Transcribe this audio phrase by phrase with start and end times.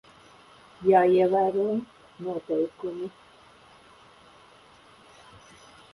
[0.85, 1.65] Jāievēro
[2.27, 3.11] noteikumi.